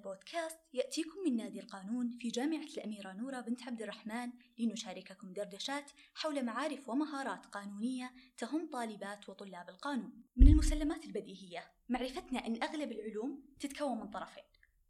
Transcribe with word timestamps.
بودكاست 0.00 0.58
يأتيكم 0.72 1.20
من 1.26 1.36
نادي 1.36 1.60
القانون 1.60 2.10
في 2.10 2.28
جامعة 2.28 2.64
الأميرة 2.76 3.12
نورة 3.12 3.40
بنت 3.40 3.62
عبد 3.62 3.82
الرحمن 3.82 4.32
لنشارككم 4.58 5.32
دردشات 5.32 5.90
حول 6.14 6.44
معارف 6.44 6.88
ومهارات 6.88 7.46
قانونية 7.46 8.12
تهم 8.38 8.70
طالبات 8.70 9.28
وطلاب 9.28 9.68
القانون. 9.68 10.22
من 10.36 10.48
المسلمات 10.48 11.04
البديهية 11.04 11.72
معرفتنا 11.88 12.46
أن 12.46 12.62
أغلب 12.62 12.92
العلوم 12.92 13.42
تتكون 13.60 13.98
من 13.98 14.10
طرفين، 14.10 14.44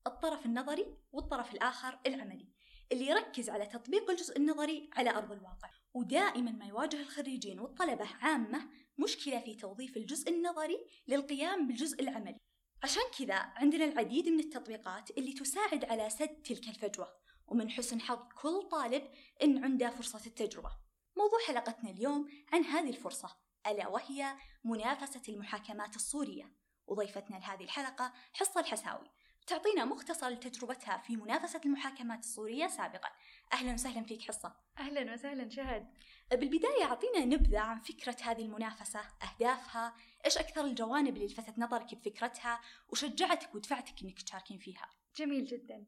الطرف 0.06 0.46
النظري 0.46 0.86
والطرف 1.12 1.54
الآخر 1.54 1.98
العملي، 2.06 2.48
اللي 2.92 3.06
يركز 3.06 3.50
على 3.50 3.66
تطبيق 3.66 4.10
الجزء 4.10 4.36
النظري 4.36 4.90
على 4.92 5.10
أرض 5.10 5.32
الواقع. 5.32 5.70
ودائما 5.94 6.50
ما 6.50 6.66
يواجه 6.66 7.00
الخريجين 7.00 7.60
والطلبة 7.60 8.06
عامة 8.20 8.68
مشكلة 8.98 9.40
في 9.40 9.54
توظيف 9.54 9.96
الجزء 9.96 10.30
النظري 10.30 10.78
للقيام 11.08 11.66
بالجزء 11.66 12.02
العملي 12.02 12.40
عشان 12.82 13.02
كذا 13.18 13.34
عندنا 13.34 13.84
العديد 13.84 14.28
من 14.28 14.40
التطبيقات 14.40 15.10
اللي 15.10 15.32
تساعد 15.32 15.84
على 15.84 16.10
سد 16.10 16.42
تلك 16.42 16.68
الفجوة 16.68 17.08
ومن 17.46 17.70
حسن 17.70 18.00
حظ 18.00 18.18
كل 18.42 18.68
طالب 18.70 19.08
إن 19.42 19.64
عنده 19.64 19.90
فرصة 19.90 20.26
التجربة. 20.26 20.70
موضوع 21.16 21.38
حلقتنا 21.46 21.90
اليوم 21.90 22.28
عن 22.52 22.64
هذه 22.64 22.90
الفرصة 22.90 23.36
ألا 23.66 23.88
وهي 23.88 24.36
منافسة 24.64 25.22
المحاكمات 25.28 25.96
الصورية 25.96 26.52
وضيفتنا 26.86 27.36
لهذه 27.36 27.64
الحلقة 27.64 28.12
حصة 28.32 28.60
الحساوي. 28.60 29.10
تعطينا 29.46 29.84
مختصر 29.84 30.28
لتجربتها 30.28 30.96
في 30.98 31.16
منافسة 31.16 31.60
المحاكمات 31.64 32.18
الصورية 32.18 32.66
سابقا. 32.66 33.08
أهلا 33.52 33.74
وسهلا 33.74 34.02
فيك 34.04 34.22
حصة. 34.22 34.56
أهلا 34.78 35.12
وسهلا 35.12 35.50
شهد. 35.50 35.86
بالبداية 36.30 36.84
أعطينا 36.84 37.24
نبذة 37.24 37.58
عن 37.58 37.80
فكرة 37.80 38.16
هذه 38.22 38.42
المنافسة 38.42 39.00
أهدافها 39.22 39.94
إيش 40.24 40.38
أكثر 40.38 40.64
الجوانب 40.64 41.16
اللي 41.16 41.26
لفتت 41.26 41.58
نظرك 41.58 41.94
بفكرتها 41.94 42.60
وشجعتك 42.88 43.54
ودفعتك 43.54 44.02
إنك 44.02 44.22
تشاركين 44.22 44.58
فيها؟ 44.58 44.88
جميل 45.16 45.44
جدا. 45.44 45.86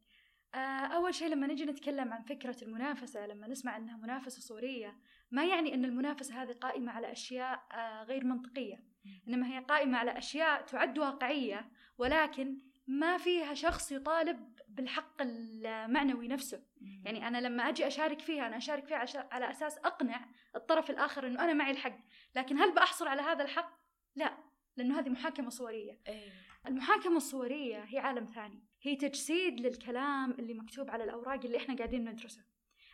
آه، 0.55 0.87
أول 0.87 1.15
شيء 1.15 1.29
لما 1.29 1.47
نجي 1.47 1.65
نتكلم 1.65 2.13
عن 2.13 2.23
فكرة 2.23 2.65
المنافسة 2.65 3.27
لما 3.27 3.47
نسمع 3.47 3.77
أنها 3.77 3.97
منافسة 3.97 4.41
صورية 4.41 4.97
ما 5.31 5.45
يعني 5.45 5.75
أن 5.75 5.85
المنافسة 5.85 6.43
هذه 6.43 6.53
قائمة 6.53 6.93
على 6.93 7.13
أشياء 7.13 7.67
آه، 7.73 8.03
غير 8.03 8.25
منطقية. 8.25 8.85
إنما 9.29 9.47
هي 9.47 9.59
قائمة 9.59 9.99
على 9.99 10.19
أشياء 10.19 10.63
تعد 10.63 10.99
واقعية 10.99 11.71
ولكن 11.99 12.59
ما 12.87 13.19
فيها 13.19 13.55
شخص 13.55 13.93
يطالب 13.93 14.53
بالحق 14.69 15.23
المعنوي 15.23 16.29
نفسه. 16.29 16.63
يعني 17.05 17.29
أنا 17.29 17.39
لما 17.39 17.69
أجي 17.69 17.87
أشارك 17.87 18.21
فيها 18.21 18.47
أنا 18.47 18.57
أشارك 18.57 18.87
فيها 18.87 19.29
على 19.33 19.51
أساس 19.51 19.79
أقنع 19.79 20.27
الطرف 20.57 20.91
الآخر 20.91 21.27
أنه 21.27 21.45
أنا 21.45 21.53
معي 21.53 21.71
الحق. 21.71 21.99
لكن 22.37 22.59
هل 22.59 22.75
بأحصل 22.75 23.09
على 23.09 23.23
هذا 23.23 23.45
الحق؟ 23.45 23.82
لا 24.17 24.37
لأنه 24.77 24.99
هذه 24.99 25.09
محاكمة 25.09 25.51
صورية. 25.51 25.99
أيه. 26.09 26.33
المحاكمة 26.67 27.17
الصورية 27.17 27.83
هي 27.83 27.99
عالم 27.99 28.25
ثاني. 28.25 28.65
هي 28.83 28.97
تجسيد 28.97 29.61
للكلام 29.61 30.31
اللي 30.31 30.55
مكتوب 30.55 30.91
على 30.91 31.05
الأوراق 31.05 31.45
اللي 31.45 31.57
إحنا 31.57 31.77
قاعدين 31.77 32.09
ندرسه. 32.09 32.45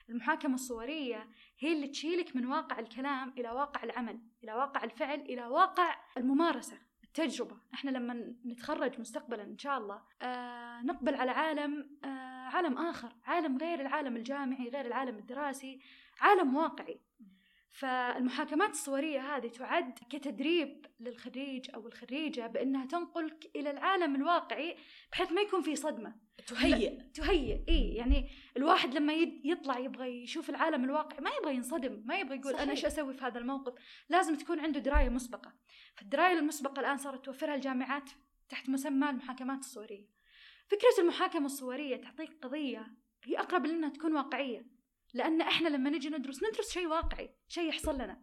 المحاكمة 0.08 0.54
الصورية 0.54 1.28
هي 1.58 1.72
اللي 1.72 1.88
تشيلك 1.88 2.36
من 2.36 2.46
واقع 2.46 2.78
الكلام 2.78 3.34
إلى 3.38 3.50
واقع 3.50 3.82
العمل 3.82 4.20
إلى 4.44 4.52
واقع 4.52 4.84
الفعل 4.84 5.20
إلى 5.20 5.46
واقع 5.46 5.96
الممارسة 6.16 6.78
التجربة. 7.04 7.56
إحنا 7.74 7.90
لما 7.90 8.34
نتخرج 8.46 9.00
مستقبلا 9.00 9.42
إن 9.42 9.58
شاء 9.58 9.78
الله 9.78 10.02
آه 10.22 10.82
نقبل 10.82 11.14
على 11.14 11.30
عالم 11.30 11.98
آه 12.04 12.08
عالم 12.48 12.78
آخر 12.78 13.12
عالم 13.24 13.58
غير 13.58 13.80
العالم 13.80 14.16
الجامعي 14.16 14.68
غير 14.68 14.86
العالم 14.86 15.18
الدراسي 15.18 15.80
عالم 16.20 16.56
واقعي. 16.56 17.00
فالمحاكمات 17.70 18.70
الصورية 18.70 19.36
هذه 19.36 19.48
تعد 19.48 19.98
كتدريب 20.10 20.86
للخريج 21.00 21.70
أو 21.74 21.86
الخريجة 21.86 22.46
بأنها 22.46 22.86
تنقلك 22.86 23.50
إلى 23.56 23.70
العالم 23.70 24.16
الواقعي 24.16 24.76
بحيث 25.12 25.32
ما 25.32 25.40
يكون 25.40 25.62
في 25.62 25.76
صدمة. 25.76 26.14
تهيئ. 26.46 27.02
تهيئ. 27.14 27.64
إي 27.68 27.94
يعني 27.94 28.30
الواحد 28.56 28.94
لما 28.94 29.12
يطلع 29.44 29.78
يبغى 29.78 30.22
يشوف 30.22 30.50
العالم 30.50 30.84
الواقعي 30.84 31.20
ما 31.20 31.30
يبغى 31.40 31.54
ينصدم 31.54 32.02
ما 32.04 32.18
يبغى 32.18 32.36
يقول 32.36 32.52
صحيح. 32.52 32.62
أنا 32.62 32.70
إيش 32.70 32.84
أسوي 32.84 33.14
في 33.14 33.24
هذا 33.24 33.38
الموقف؟ 33.38 33.74
لازم 34.08 34.36
تكون 34.36 34.60
عنده 34.60 34.80
دراية 34.80 35.08
مسبقة. 35.08 35.52
فالدراية 35.94 36.38
المسبقة 36.38 36.80
الآن 36.80 36.96
صارت 36.96 37.24
توفرها 37.24 37.54
الجامعات 37.54 38.10
تحت 38.48 38.68
مسمى 38.68 39.10
المحاكمات 39.10 39.58
الصورية. 39.58 40.08
فكرة 40.66 41.02
المحاكمة 41.02 41.46
الصورية 41.46 41.96
تعطيك 41.96 42.38
قضية 42.42 42.86
هي 43.24 43.38
أقرب 43.38 43.66
لأنها 43.66 43.88
تكون 43.88 44.14
واقعية. 44.14 44.77
لأن 45.14 45.40
إحنا 45.40 45.68
لما 45.68 45.90
نجي 45.90 46.08
ندرس 46.08 46.42
ندرس 46.42 46.70
شيء 46.72 46.86
واقعي 46.86 47.30
شيء 47.48 47.68
يحصل 47.68 47.94
لنا. 47.94 48.20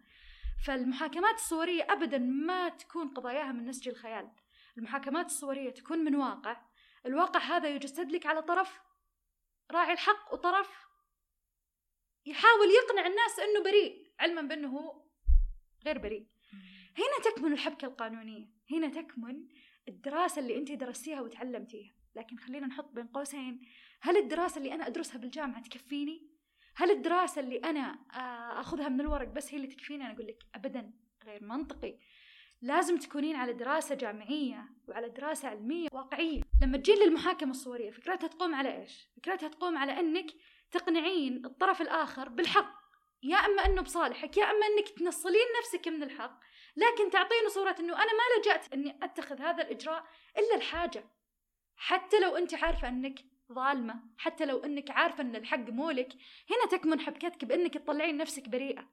فالمحاكمات 0.65 1.35
الصورية 1.35 1.87
أبدا 1.89 2.17
ما 2.17 2.69
تكون 2.69 3.07
قضاياها 3.07 3.51
من 3.51 3.65
نسج 3.65 3.89
الخيال. 3.89 4.31
المحاكمات 4.77 5.25
الصورية 5.25 5.69
تكون 5.69 5.97
من 5.97 6.15
واقع. 6.15 6.61
الواقع 7.05 7.39
هذا 7.39 7.69
يجسد 7.69 8.11
لك 8.11 8.25
على 8.25 8.41
طرف 8.41 8.81
راعي 9.71 9.93
الحق 9.93 10.33
وطرف 10.33 10.69
يحاول 12.25 12.67
يقنع 12.67 13.07
الناس 13.07 13.39
أنه 13.39 13.63
بريء 13.63 14.11
علما 14.19 14.41
بأنه 14.41 14.67
هو 14.67 15.03
غير 15.85 15.97
بريء. 15.97 16.27
هنا 16.97 17.31
تكمن 17.31 17.53
الحبكة 17.53 17.85
القانونية. 17.85 18.47
هنا 18.71 18.87
تكمن 18.87 19.47
الدراسة 19.87 20.39
اللي 20.39 20.57
أنت 20.57 20.71
درستيها 20.71 21.21
وتعلمتيها. 21.21 21.93
لكن 22.15 22.37
خلينا 22.37 22.67
نحط 22.67 22.91
بين 22.91 23.07
قوسين. 23.07 23.61
هل 24.01 24.17
الدراسة 24.17 24.57
اللي 24.57 24.73
أنا 24.73 24.87
أدرسها 24.87 25.17
بالجامعة 25.17 25.61
تكفيني؟ 25.63 26.34
هل 26.75 26.91
الدراسة 26.91 27.41
اللي 27.41 27.57
أنا 27.57 27.99
آه، 28.13 28.61
أخذها 28.61 28.89
من 28.89 29.01
الورق 29.01 29.27
بس 29.27 29.53
هي 29.53 29.57
اللي 29.57 29.67
تكفيني؟ 29.67 30.05
أنا 30.05 30.13
أقول 30.13 30.27
لك 30.27 30.43
أبدا 30.55 30.91
غير 31.25 31.43
منطقي. 31.43 31.97
لازم 32.61 32.97
تكونين 32.97 33.35
على 33.35 33.53
دراسة 33.53 33.95
جامعية 33.95 34.69
وعلى 34.87 35.09
دراسة 35.09 35.47
علمية 35.47 35.87
واقعية. 35.91 36.41
لما 36.61 36.77
تجين 36.77 36.97
للمحاكمة 36.97 37.51
الصورية 37.51 37.91
فكرتها 37.91 38.27
تقوم 38.27 38.55
على 38.55 38.81
إيش؟ 38.81 39.07
فكرتها 39.17 39.49
تقوم 39.49 39.77
على 39.77 39.99
أنك 39.99 40.31
تقنعين 40.71 41.45
الطرف 41.45 41.81
الآخر 41.81 42.29
بالحق. 42.29 42.75
يا 43.23 43.37
إما 43.37 43.65
أنه 43.65 43.81
بصالحك 43.81 44.37
يا 44.37 44.43
إما 44.43 44.65
أنك 44.65 44.89
تنصلين 44.89 45.45
نفسك 45.59 45.87
من 45.87 46.03
الحق. 46.03 46.39
لكن 46.75 47.09
تعطينه 47.09 47.49
صورة 47.49 47.75
أنه 47.79 47.93
أنا 47.93 48.11
ما 48.11 48.39
لجأت 48.39 48.73
أني 48.73 48.99
أتخذ 49.03 49.41
هذا 49.41 49.63
الإجراء 49.63 50.05
إلا 50.37 50.55
الحاجة. 50.55 51.09
حتى 51.77 52.19
لو 52.19 52.37
أنت 52.37 52.53
عارفة 52.53 52.87
أنك 52.87 53.19
ظالمة 53.53 53.99
حتى 54.17 54.45
لو 54.45 54.59
أنك 54.59 54.91
عارفة 54.91 55.21
أن 55.21 55.35
الحق 55.35 55.69
مولك 55.69 56.13
هنا 56.51 56.65
تكمن 56.71 56.99
حبكتك 56.99 57.45
بأنك 57.45 57.73
تطلعين 57.73 58.17
نفسك 58.17 58.49
بريئة. 58.49 58.89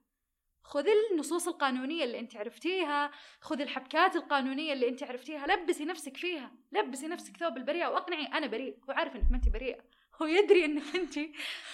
خذ 0.64 0.86
النصوص 1.12 1.48
القانونية 1.48 2.04
اللي 2.04 2.18
أنت 2.18 2.36
عرفتيها 2.36 3.10
خذ 3.40 3.60
الحبكات 3.60 4.16
القانونية 4.16 4.72
اللي 4.72 4.88
أنت 4.88 5.02
عرفتيها 5.02 5.46
لبسي 5.46 5.84
نفسك 5.84 6.16
فيها 6.16 6.52
لبسي 6.72 7.06
نفسك 7.06 7.36
ثوب 7.36 7.56
البريئة 7.56 7.86
وأقنعي 7.86 8.26
أنا 8.26 8.46
بريء 8.46 8.76
هو 8.88 8.92
عارف 8.92 9.16
أنك 9.16 9.30
ما 9.30 9.36
أنت 9.36 9.48
بريئة. 9.48 9.84
هو 10.22 10.26
يدري 10.26 10.64
أنك 10.64 10.82
أنت 10.94 11.18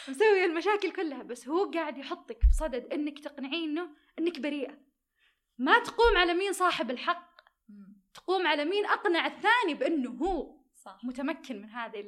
مسوية 0.08 0.44
المشاكل 0.44 0.92
كلها 0.92 1.22
بس 1.22 1.48
هو 1.48 1.70
قاعد 1.70 1.98
يحطك 1.98 2.38
في 2.40 2.56
صدد 2.58 2.92
أنك 2.92 3.18
تقنعينه 3.18 3.88
أنك 4.18 4.40
بريئة. 4.40 4.78
ما 5.58 5.78
تقوم 5.78 6.16
على 6.16 6.34
مين 6.34 6.52
صاحب 6.52 6.90
الحق 6.90 7.40
تقوم 8.14 8.46
على 8.46 8.64
مين 8.64 8.86
أقنع 8.86 9.26
الثاني 9.26 9.74
بأنه 9.74 10.10
هو. 10.10 10.57
صح. 10.78 11.00
متمكن 11.04 11.62
من 11.62 11.70
هذه 11.70 12.04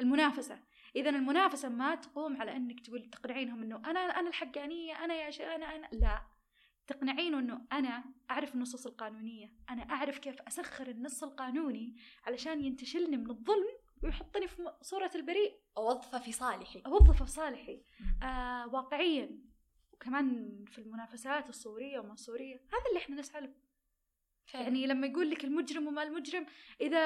المنافسة. 0.00 0.58
إذا 0.96 1.10
المنافسة 1.10 1.68
ما 1.68 1.94
تقوم 1.94 2.40
على 2.40 2.56
أنك 2.56 2.80
تقول 2.80 3.10
تقنعينهم 3.10 3.62
أنه 3.62 3.76
أنا 3.76 4.00
أنا 4.00 4.28
الحقانية 4.28 5.04
أنا 5.04 5.14
يا 5.14 5.30
شيء 5.30 5.54
أنا 5.54 5.76
أنا 5.76 5.88
لا. 5.92 6.22
تقنعينه 6.86 7.38
أنه 7.38 7.66
أنا 7.72 8.04
أعرف 8.30 8.54
النصوص 8.54 8.86
القانونية 8.86 9.52
أنا 9.70 9.82
أعرف 9.82 10.18
كيف 10.18 10.42
أسخر 10.42 10.88
النص 10.88 11.22
القانوني 11.22 11.96
علشان 12.26 12.64
ينتشلني 12.64 13.16
من 13.16 13.30
الظلم 13.30 13.68
ويحطني 14.02 14.48
في 14.48 14.72
صورة 14.82 15.10
البريء. 15.14 15.60
أوظفه 15.76 16.18
في 16.18 16.32
صالحي. 16.32 16.82
أوظفه 16.86 17.24
في 17.24 17.30
صالحي. 17.30 17.84
آه 18.22 18.68
واقعيا. 18.68 19.38
وكمان 19.92 20.64
في 20.66 20.78
المنافسات 20.78 21.48
الصورية 21.48 21.98
وما 21.98 22.12
الصورية 22.12 22.54
هذا 22.54 22.84
اللي 22.88 22.98
إحنا 22.98 23.16
نسعى 23.16 23.40
له. 23.40 23.54
يعني 24.54 24.86
لما 24.86 25.06
يقول 25.06 25.30
لك 25.30 25.44
المجرم 25.44 25.86
وما 25.86 26.02
المجرم 26.02 26.46
إذا 26.80 26.98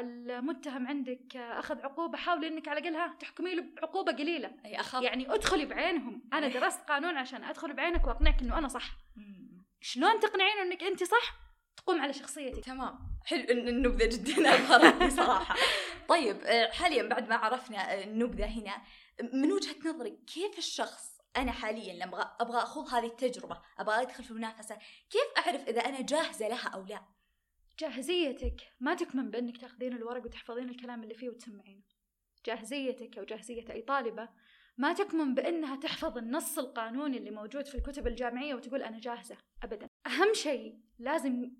المتهم 0.00 0.86
عندك 0.86 1.36
أخذ 1.36 1.80
عقوبة 1.80 2.18
حاولي 2.18 2.48
إنك 2.48 2.68
على 2.68 2.88
الأقل 2.88 3.18
تحكمي 3.18 3.54
له 3.54 3.64
بعقوبة 3.76 4.12
قليلة. 4.12 4.50
أي 4.64 4.80
أخذ. 4.80 5.02
يعني 5.02 5.34
ادخلي 5.34 5.64
بعينهم. 5.64 6.22
أنا 6.32 6.48
درست 6.48 6.80
قانون 6.80 7.16
عشان 7.16 7.44
أدخل 7.44 7.72
بعينك 7.72 8.06
وأقنعك 8.06 8.40
إنه 8.42 8.58
أنا 8.58 8.68
صح. 8.68 8.90
شلون 9.80 10.20
تقنعينه 10.20 10.62
إنك 10.62 10.82
أنت 10.82 11.04
صح؟ 11.04 11.36
تقوم 11.76 12.00
على 12.00 12.12
شخصيتك. 12.12 12.64
تمام. 12.64 12.98
حلو 13.26 13.42
النبذة 13.50 14.06
جدا 14.16 14.48
أبهرتني 14.54 15.10
صراحة. 15.10 15.56
طيب 16.08 16.36
آه، 16.36 16.70
حاليا 16.70 17.02
بعد 17.02 17.28
ما 17.28 17.36
عرفنا 17.36 18.04
النبذة 18.04 18.44
هنا 18.44 18.82
من 19.32 19.52
وجهة 19.52 19.76
نظرك 19.86 20.18
كيف 20.34 20.58
الشخص 20.58 21.15
أنا 21.36 21.52
حاليا 21.52 22.06
لما 22.06 22.20
أبغى 22.40 22.58
أخوض 22.58 22.88
هذه 22.88 23.06
التجربة 23.06 23.62
أبغى 23.78 24.02
أدخل 24.02 24.24
في 24.24 24.30
المنافسه 24.30 24.76
كيف 25.10 25.46
أعرف 25.46 25.68
إذا 25.68 25.80
أنا 25.80 26.00
جاهزة 26.00 26.48
لها 26.48 26.68
أو 26.68 26.84
لا؟ 26.84 27.16
جاهزيتك. 27.78 28.60
ما 28.80 28.94
تكمن 28.94 29.30
بأنك 29.30 29.56
تأخذين 29.56 29.92
الورق 29.92 30.24
وتحفظين 30.24 30.68
الكلام 30.68 31.02
اللي 31.02 31.14
فيه 31.14 31.28
وتسمعينه. 31.28 31.82
جاهزيتك 32.46 33.18
أو 33.18 33.24
جاهزية 33.24 33.72
أي 33.72 33.82
طالبة 33.82 34.28
ما 34.78 34.92
تكمن 34.92 35.34
بأنها 35.34 35.76
تحفظ 35.76 36.18
النص 36.18 36.58
القانوني 36.58 37.16
اللي 37.16 37.30
موجود 37.30 37.66
في 37.66 37.74
الكتب 37.74 38.06
الجامعية 38.06 38.54
وتقول 38.54 38.82
أنا 38.82 39.00
جاهزة. 39.00 39.36
ابدا. 39.62 39.88
أهم 40.06 40.34
شيء 40.34 40.80
لازم 40.98 41.50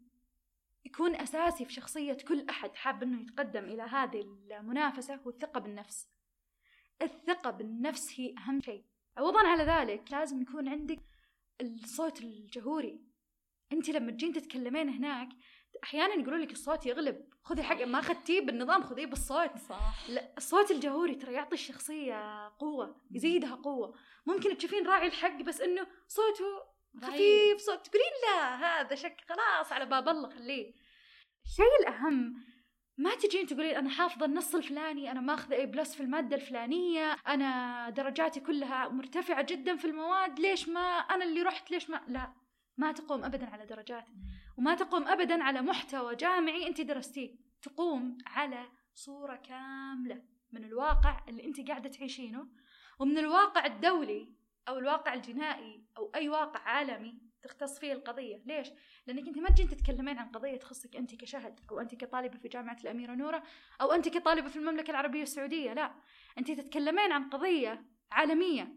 يكون 0.84 1.16
أساسي 1.16 1.64
في 1.64 1.72
شخصية 1.72 2.16
كل 2.28 2.46
أحد 2.50 2.74
حاب 2.74 3.02
أنه 3.02 3.20
يتقدم 3.20 3.64
إلى 3.64 3.82
هذه 3.82 4.20
المنافسة 4.20 5.14
هو 5.14 5.30
الثقة 5.30 5.60
بالنفس. 5.60 6.08
الثقة 7.02 7.50
بالنفس 7.50 8.20
هي 8.20 8.34
أهم 8.38 8.60
شيء. 8.60 8.84
عوضا 9.16 9.48
على 9.48 9.62
ذلك 9.62 10.12
لازم 10.12 10.42
يكون 10.42 10.68
عندك 10.68 11.02
الصوت 11.60 12.20
الجهوري. 12.20 13.00
انت 13.72 13.88
لما 13.88 14.12
تجين 14.12 14.32
تتكلمين 14.32 14.88
هناك 14.88 15.28
أحيانا 15.84 16.14
يقولوا 16.14 16.38
لك 16.38 16.52
الصوت 16.52 16.86
يغلب. 16.86 17.28
خذي 17.42 17.62
حق 17.62 17.82
ما 17.82 17.98
أخذتيه 17.98 18.40
بالنظام 18.40 18.82
خذيه 18.82 19.06
بالصوت. 19.06 19.58
صح. 19.58 20.08
لا 20.08 20.32
الصوت 20.36 20.70
الجهوري 20.70 21.14
ترى 21.14 21.32
يعطي 21.32 21.54
الشخصية 21.54 22.48
قوة 22.48 23.00
يزيدها 23.10 23.54
قوة. 23.54 23.94
ممكن 24.26 24.56
تشوفين 24.56 24.86
راعي 24.86 25.06
الحق 25.06 25.42
بس 25.42 25.60
إنه 25.60 25.86
صوته 26.08 26.76
خفيف 27.02 27.60
صوت 27.60 27.86
تقولين 27.86 28.12
لا 28.26 28.56
هذا 28.56 28.94
شك 28.94 29.20
خلاص 29.28 29.72
على 29.72 29.86
باب 29.86 30.08
الله 30.08 30.28
خليه. 30.28 30.74
الشيء 31.44 31.80
الأهم 31.80 32.34
ما 32.98 33.14
تجين 33.14 33.46
تقولين 33.46 33.76
أنا 33.76 33.90
حافظة 33.90 34.26
النص 34.26 34.54
الفلاني 34.54 35.10
أنا 35.10 35.20
ماخذة 35.20 35.54
اي 35.54 35.66
بلس 35.66 35.94
في 35.94 36.02
المادة 36.02 36.36
الفلانية 36.36 37.12
أنا 37.12 37.90
درجاتي 37.90 38.40
كلها 38.40 38.88
مرتفعة 38.88 39.42
جدا 39.42 39.76
في 39.76 39.84
المواد 39.84 40.40
ليش 40.40 40.68
ما 40.68 40.80
أنا 40.80 41.24
اللي 41.24 41.42
رحت 41.42 41.70
ليش 41.70 41.90
ما؟ 41.90 42.00
لا 42.08 42.32
ما 42.76 42.92
تقوم 42.92 43.24
ابدا 43.24 43.46
على 43.46 43.66
درجات 43.66 44.06
وما 44.56 44.74
تقوم 44.74 45.08
ابدا 45.08 45.42
على 45.42 45.62
محتوى 45.62 46.16
جامعي 46.16 46.66
أنت 46.66 46.80
درستيه. 46.80 47.36
تقوم 47.62 48.18
على 48.26 48.68
صورة 48.94 49.36
كاملة 49.36 50.22
من 50.52 50.64
الواقع 50.64 51.20
اللي 51.28 51.44
أنت 51.44 51.68
قاعدة 51.68 51.88
تعيشينه 51.90 52.48
ومن 52.98 53.18
الواقع 53.18 53.66
الدولي 53.66 54.32
أو 54.68 54.78
الواقع 54.78 55.14
الجنائي 55.14 55.84
أو 55.98 56.10
أي 56.14 56.28
واقع 56.28 56.60
عالمي 56.60 57.25
تختص 57.46 57.78
فيه 57.78 57.92
القضية. 57.92 58.42
ليش؟ 58.46 58.68
لأنك 59.06 59.28
أنت 59.28 59.38
ما 59.38 59.48
تجين 59.48 59.68
تتكلمين 59.68 60.18
عن 60.18 60.28
قضية 60.28 60.56
تخصك 60.56 60.96
أنت 60.96 61.14
كشهد 61.14 61.60
أو 61.70 61.80
أنت 61.80 61.94
كطالبة 61.94 62.38
في 62.38 62.48
جامعة 62.48 62.76
الأميرة 62.84 63.14
نورة 63.14 63.42
أو 63.80 63.92
أنت 63.92 64.08
كطالبة 64.08 64.48
في 64.48 64.56
المملكة 64.56 64.90
العربية 64.90 65.22
السعودية 65.22 65.72
لا. 65.72 65.94
أنت 66.38 66.50
تتكلمين 66.50 67.12
عن 67.12 67.30
قضية 67.30 67.84
عالمية. 68.12 68.74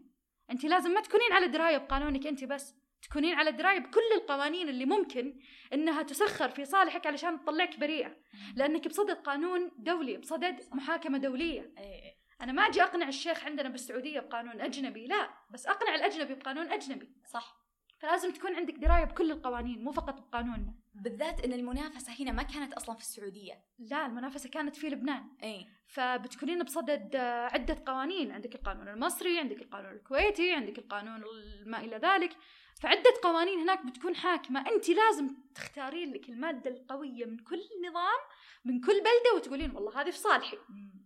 أنت 0.50 0.64
لازم 0.64 0.90
ما 0.90 1.00
تكونين 1.00 1.32
على 1.32 1.48
دراية 1.48 1.78
بقانونك 1.78 2.26
أنت 2.26 2.44
بس 2.44 2.74
تكونين 3.02 3.34
على 3.34 3.52
دراية 3.52 3.78
بكل 3.78 4.00
القوانين 4.14 4.68
اللي 4.68 4.84
ممكن 4.84 5.38
إنها 5.72 6.02
تسخر 6.02 6.48
في 6.48 6.64
صالحك 6.64 7.06
علشان 7.06 7.40
تطلعك 7.40 7.78
بريئة. 7.78 8.16
لأنك 8.56 8.88
بصدد 8.88 9.16
قانون 9.16 9.70
دولي 9.78 10.16
بصدد 10.16 10.60
محاكمة 10.72 11.18
دولية. 11.18 11.74
إيه. 11.78 12.20
أنا 12.40 12.52
ما 12.52 12.62
أجي 12.62 12.82
أقنع 12.82 13.08
الشيخ 13.08 13.44
عندنا 13.44 13.68
بالسعودية 13.68 14.20
بقانون 14.20 14.60
أجنبي 14.60 15.06
لا. 15.06 15.30
بس 15.50 15.66
أقنع 15.66 15.94
الأجنبي 15.94 16.34
بقانون 16.34 16.72
أجنبي. 16.72 17.12
صح. 17.26 17.59
فلازم 18.00 18.32
تكون 18.32 18.56
عندك 18.56 18.74
دراية 18.74 19.04
بكل 19.04 19.30
القوانين 19.30 19.84
مو 19.84 19.92
فقط 19.92 20.20
بقانوننا. 20.20 20.74
بالذات 20.94 21.44
إن 21.44 21.52
المنافسة 21.52 22.12
هنا 22.20 22.32
ما 22.32 22.42
كانت 22.42 22.72
أصلا 22.72 22.94
في 22.94 23.00
السعودية. 23.00 23.64
لا 23.78 24.06
المنافسة 24.06 24.48
كانت 24.48 24.76
في 24.76 24.88
لبنان. 24.88 25.24
إي. 25.42 25.66
فبتكونين 25.86 26.62
بصدد 26.62 27.16
آه، 27.16 27.46
عدة 27.46 27.82
قوانين 27.86 28.32
عندك 28.32 28.54
القانون 28.54 28.88
المصري 28.88 29.38
عندك 29.38 29.62
القانون 29.62 29.92
الكويتي 29.92 30.52
عندك 30.52 30.78
القانون 30.78 31.24
ما 31.66 31.80
إلى 31.80 31.96
ذلك. 31.96 32.36
فعدة 32.80 33.14
قوانين 33.22 33.58
هناك 33.58 33.86
بتكون 33.86 34.16
حاكمة. 34.16 34.60
أنت 34.60 34.88
لازم 34.88 35.36
تختارين 35.54 36.12
لك 36.12 36.28
المادة 36.28 36.70
القوية 36.70 37.24
من 37.24 37.38
كل 37.38 37.60
نظام 37.88 38.20
من 38.64 38.80
كل 38.80 39.00
بلدة 39.00 39.36
وتقولين 39.36 39.70
والله 39.70 40.00
هذه 40.00 40.10
في 40.10 40.18
صالحي. 40.18 40.58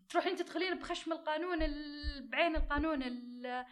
تروحين 0.09 0.37
تدخلين 0.37 0.75
بخشم 0.79 1.13
القانون 1.13 1.63
ال- 1.63 2.29
بعين 2.29 2.57
القانون 2.57 3.03
ال- 3.03 3.65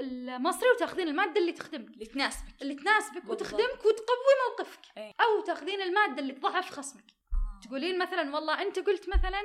المصري 0.00 0.68
وتاخذين 0.70 1.08
المادة 1.08 1.40
اللي 1.40 1.52
تخدمك. 1.52 1.88
اللي 1.94 2.06
تناسبك. 2.06 2.62
اللي 2.62 2.74
تناسبك 2.74 3.14
بالضبط. 3.14 3.40
وتخدمك 3.40 3.78
وتقوي 3.78 4.34
موقفك. 4.50 4.80
إيه. 4.96 5.12
أو 5.20 5.40
تاخذين 5.44 5.80
المادة 5.80 6.18
اللي 6.22 6.32
تضعف 6.32 6.70
خصمك. 6.70 7.04
تقولين 7.66 7.98
مثلا 7.98 8.34
والله 8.34 8.62
أنت 8.62 8.78
قلت 8.78 9.08
مثلا 9.08 9.40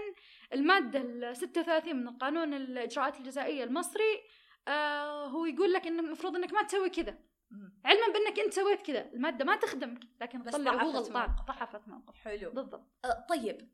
المادة 0.53 0.99
ال 1.01 1.37
36 1.37 1.95
من 1.95 2.07
القانون 2.07 2.53
الإجراءات 2.53 3.17
الجزائية 3.19 3.63
المصري 3.63 4.23
آه 4.67 5.25
هو 5.27 5.45
يقول 5.45 5.73
لك 5.73 5.87
إن 5.87 5.99
المفروض 5.99 6.35
إنك 6.35 6.53
ما 6.53 6.63
تسوي 6.63 6.89
كذا. 6.89 7.17
علما 7.85 8.07
بأنك 8.13 8.39
أنت 8.39 8.53
سويت 8.53 8.81
كذا. 8.81 9.09
المادة 9.13 9.45
ما 9.45 9.55
تخدمك 9.55 9.99
لكن 10.21 10.43
بس 10.43 10.53
تطلع 10.53 10.71
هو 10.83 10.91
ضعفت 10.91 11.07
غلطان. 11.07 11.35
ضعفت 11.47 11.87
موقف. 11.87 12.15
حلو. 12.15 12.51
بالضبط. 12.51 12.87
أه، 13.05 13.25
طيب. 13.29 13.69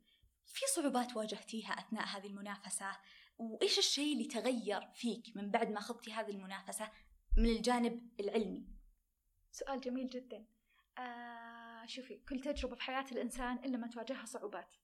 في 0.48 0.66
صعوبات 0.74 1.16
واجهتيها 1.16 1.72
أثناء 1.72 2.06
هذه 2.06 2.26
المنافسة؟ 2.26 2.96
وإيش 3.38 3.78
الشيء 3.78 4.12
اللي 4.12 4.24
تغير 4.24 4.80
فيك 4.94 5.36
من 5.36 5.50
بعد 5.50 5.70
ما 5.70 5.80
خضتي 5.80 6.12
هذه 6.12 6.30
المنافسة 6.30 6.90
من 7.36 7.48
الجانب 7.48 8.10
العلمي؟ 8.20 8.66
سؤال 9.50 9.80
جميل 9.80 10.08
جدا. 10.08 10.46
آه 10.98 11.86
شوفي 11.86 12.16
كل 12.28 12.40
تجربة 12.40 12.74
في 12.74 12.82
حياة 12.82 13.04
الإنسان 13.12 13.56
إلا 13.64 13.78
ما 13.78 13.86
تواجهها 13.86 14.24
صعوبات. 14.24 14.74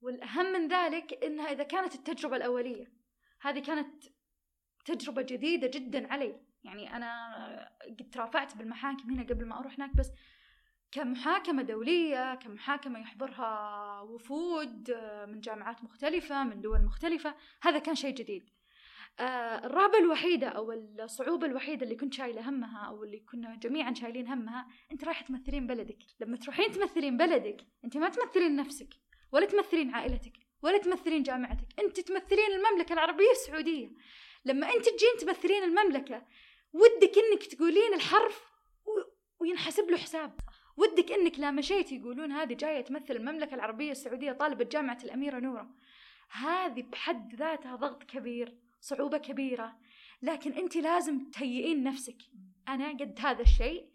والأهم 0.00 0.52
من 0.52 0.68
ذلك 0.68 1.24
إنها 1.24 1.52
إذا 1.52 1.62
كانت 1.62 1.94
التجربة 1.94 2.36
الأولية 2.36 2.92
هذه 3.40 3.58
كانت 3.58 4.04
تجربة 4.84 5.22
جديدة 5.22 5.66
جدا 5.66 6.12
علي. 6.12 6.40
يعني 6.64 6.96
أنا 6.96 7.78
قد 8.00 8.10
ترافعت 8.10 8.56
بالمحاكم 8.56 9.10
هنا 9.10 9.22
قبل 9.22 9.46
ما 9.46 9.58
أروح 9.58 9.74
هناك 9.74 9.96
بس 9.96 10.10
كمحاكمة 10.92 11.62
دولية 11.62 12.34
كمحاكمة 12.34 13.00
يحضرها 13.00 14.00
وفود 14.00 14.90
آه، 14.90 15.26
من 15.26 15.40
جامعات 15.40 15.84
مختلفة 15.84 16.44
من 16.44 16.60
دول 16.60 16.84
مختلفة. 16.84 17.34
هذا 17.62 17.78
كان 17.78 17.94
شيء 17.94 18.14
جديد. 18.14 18.50
آه، 19.20 19.66
الرهبة 19.66 19.98
الوحيدة 19.98 20.48
أو 20.48 20.72
الصعوبة 20.72 21.46
الوحيدة 21.46 21.84
اللي 21.84 21.96
كنت 21.96 22.14
شايلة 22.14 22.48
همها 22.48 22.86
أو 22.86 23.04
اللي 23.04 23.20
كنا 23.20 23.56
جميعا 23.56 23.94
شايلين 23.94 24.28
همها 24.28 24.68
أنت 24.92 25.04
رايحة 25.04 25.24
تمثلين 25.24 25.66
بلدك. 25.66 25.98
لما 26.20 26.36
تروحين 26.36 26.72
تمثلين 26.72 27.16
بلدك 27.16 27.66
أنت 27.84 27.96
ما 27.96 28.08
تمثلين 28.08 28.56
نفسك 28.56 28.88
ولا 29.32 29.46
تمثلين 29.46 29.94
عائلتك 29.94 30.32
ولا 30.62 30.78
تمثلين 30.78 31.22
جامعتك. 31.22 31.68
أنت 31.78 32.00
تمثلين 32.00 32.52
المملكة 32.52 32.92
العربية 32.92 33.30
السعودية. 33.30 33.90
لما 34.44 34.66
أنت 34.74 34.88
تجين 34.88 35.16
تمثلين 35.20 35.62
المملكة 35.62 36.26
ودك 36.72 37.12
إنك 37.18 37.46
تقولين 37.46 37.94
الحرف 37.94 38.44
وينحسب 39.40 39.90
له 39.90 39.96
حساب. 39.96 40.40
ودك 40.78 41.12
إنك 41.12 41.38
لا 41.38 41.50
مشيتي 41.50 41.96
يقولون 41.96 42.32
هذه 42.32 42.54
جاية 42.54 42.80
تمثل 42.80 43.16
المملكة 43.16 43.54
العربية 43.54 43.92
السعودية 43.92 44.32
طالبة 44.32 44.64
جامعة 44.64 44.98
الأميرة 45.04 45.38
نورة 45.38 45.70
هذه 46.30 46.82
بحد 46.82 47.34
ذاتها 47.34 47.76
ضغط 47.76 48.02
كبير 48.02 48.54
صعوبة 48.80 49.18
كبيرة. 49.18 49.78
لكن 50.22 50.52
أنت 50.52 50.76
لازم 50.76 51.30
تهيئين 51.30 51.82
نفسك. 51.82 52.22
أنا 52.68 52.88
قد 52.88 53.18
هذا 53.20 53.42
الشيء. 53.42 53.88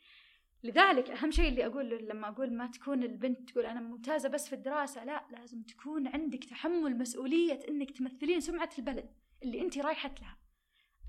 لذلك 0.63 1.09
أهم 1.09 1.31
شيء 1.31 1.47
اللي 1.47 1.65
أقول 1.65 1.89
لما 1.89 2.29
أقول 2.29 2.53
ما 2.53 2.67
تكون 2.67 3.03
البنت 3.03 3.49
تقول 3.49 3.65
أنا 3.65 3.79
ممتازة 3.79 4.29
بس 4.29 4.47
في 4.47 4.55
الدراسة 4.55 5.03
لا 5.03 5.23
لازم 5.31 5.61
تكون 5.61 6.07
عندك 6.07 6.43
تحمل 6.43 6.97
مسؤولية 6.97 7.59
أنك 7.69 7.91
تمثلين 7.91 8.41
سمعة 8.41 8.69
البلد 8.79 9.09
اللي 9.43 9.61
أنت 9.61 9.77
رايحة 9.77 10.15
لها. 10.21 10.37